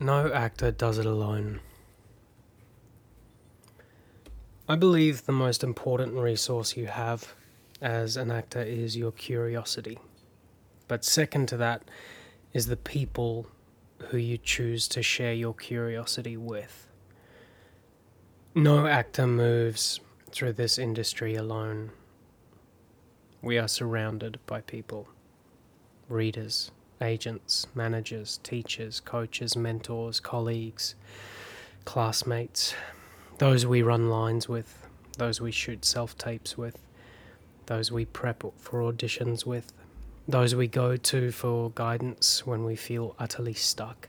[0.00, 1.60] No actor does it alone.
[4.68, 7.34] I believe the most important resource you have
[7.80, 9.98] as an actor is your curiosity.
[10.86, 11.82] But second to that
[12.52, 13.46] is the people
[14.10, 16.86] who you choose to share your curiosity with.
[18.54, 21.90] No actor moves through this industry alone.
[23.42, 25.08] We are surrounded by people
[26.08, 26.70] readers,
[27.00, 30.94] agents, managers, teachers, coaches, mentors, colleagues,
[31.84, 32.74] classmates,
[33.38, 36.78] those we run lines with, those we shoot self tapes with,
[37.66, 39.72] those we prep for auditions with,
[40.26, 44.08] those we go to for guidance when we feel utterly stuck,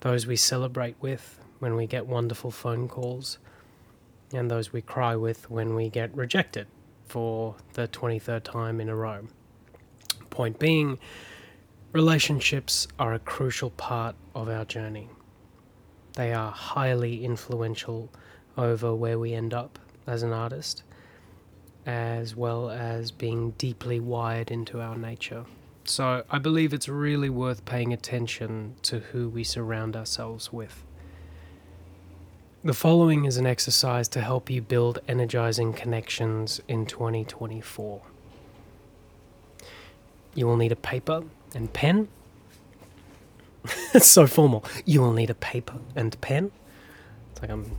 [0.00, 3.38] those we celebrate with when we get wonderful phone calls,
[4.32, 6.66] and those we cry with when we get rejected
[7.06, 9.26] for the 23rd time in a row.
[10.30, 10.98] Point being,
[11.94, 15.08] relationships are a crucial part of our journey.
[16.14, 18.10] They are highly influential
[18.58, 20.82] over where we end up as an artist,
[21.86, 25.44] as well as being deeply wired into our nature.
[25.84, 30.82] So I believe it's really worth paying attention to who we surround ourselves with.
[32.64, 38.02] The following is an exercise to help you build energizing connections in 2024.
[40.34, 41.22] You will need a paper
[41.54, 42.08] and pen.
[43.94, 44.64] it's so formal.
[44.84, 46.50] You will need a paper and pen.
[47.32, 47.76] It's like I'm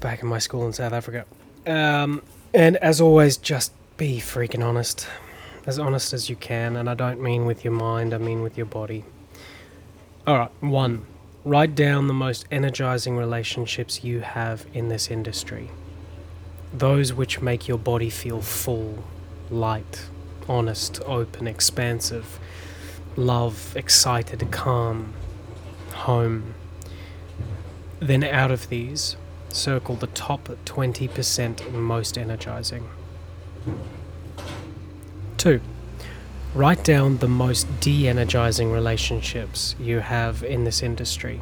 [0.00, 1.24] back in my school in South Africa.
[1.66, 5.06] Um, and as always, just be freaking honest.
[5.66, 6.76] As honest as you can.
[6.76, 9.04] And I don't mean with your mind, I mean with your body.
[10.26, 11.06] Alright, one.
[11.44, 15.70] Write down the most energizing relationships you have in this industry.
[16.72, 19.04] Those which make your body feel full,
[19.50, 20.06] light,
[20.48, 22.38] honest, open, expansive,
[23.16, 25.14] love, excited, calm,
[25.92, 26.54] home.
[28.00, 29.16] Then out of these,
[29.50, 32.88] circle the top 20% most energizing.
[35.38, 35.60] 2.
[36.54, 41.40] Write down the most de energizing relationships you have in this industry.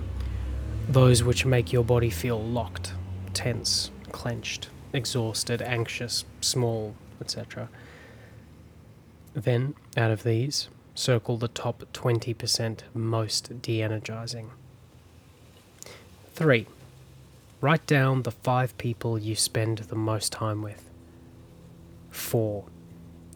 [0.88, 2.94] Those which make your body feel locked,
[3.34, 7.68] tense, clenched, exhausted, anxious, small, etc.
[9.34, 14.50] Then, out of these, circle the top 20% most de energizing.
[16.34, 16.66] 3.
[17.60, 20.90] Write down the five people you spend the most time with.
[22.10, 22.64] 4.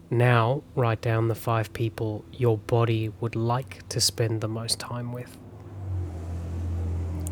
[0.09, 5.11] Now, write down the five people your body would like to spend the most time
[5.11, 5.37] with.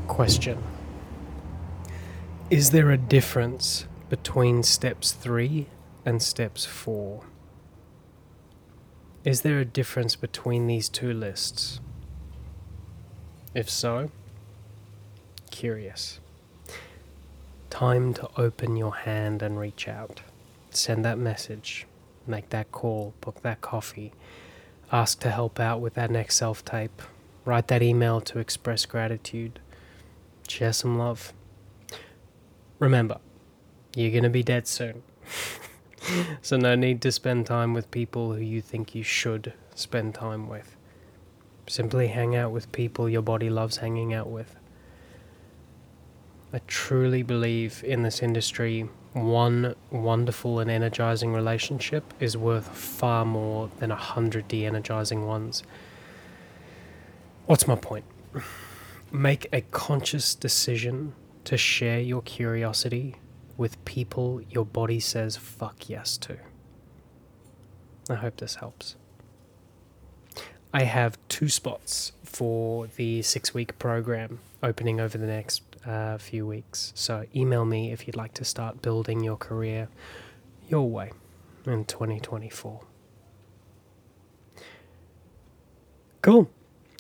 [0.08, 0.62] Question
[2.50, 5.68] Is there a difference between steps 3
[6.06, 7.24] and steps 4?
[9.26, 11.80] Is there a difference between these two lists?
[13.56, 14.12] If so,
[15.50, 16.20] curious.
[17.72, 20.22] Time to open your hand and reach out.
[20.70, 21.88] Send that message,
[22.28, 24.14] make that call, book that coffee,
[24.92, 27.02] ask to help out with that next self tape,
[27.46, 29.60] write that email to express gratitude,
[30.48, 31.34] share some love.
[32.78, 33.18] Remember,
[33.96, 35.02] you're going to be dead soon.
[36.42, 40.48] so, no need to spend time with people who you think you should spend time
[40.48, 40.76] with.
[41.68, 44.56] Simply hang out with people your body loves hanging out with.
[46.54, 53.70] I truly believe in this industry, one wonderful and energizing relationship is worth far more
[53.80, 55.64] than a hundred de energizing ones.
[57.46, 58.06] What's my point?
[59.12, 61.14] Make a conscious decision
[61.46, 63.16] to share your curiosity
[63.58, 66.38] with people your body says fuck yes to.
[68.10, 68.96] I hope this helps.
[70.74, 76.46] I have two spots for the six week program opening over the next uh, few
[76.46, 76.92] weeks.
[76.96, 79.88] So email me if you'd like to start building your career
[80.68, 81.12] your way
[81.66, 82.82] in 2024.
[86.22, 86.50] Cool.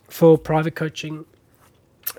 [0.07, 1.25] For private coaching,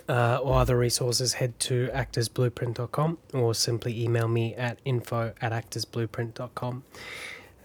[0.08, 6.84] uh, or other resources, head to actorsblueprint.com or simply email me at info at actorsblueprint.com.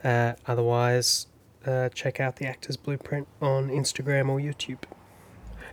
[0.04, 1.28] Uh, otherwise,
[1.66, 4.84] uh, check out the Actors Blueprint on Instagram or YouTube.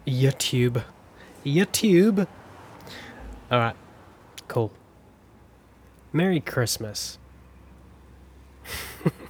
[0.06, 0.84] YouTube.
[1.44, 2.26] YouTube.
[3.50, 3.76] All right.
[4.49, 4.72] Cool.
[6.12, 7.19] Merry Christmas.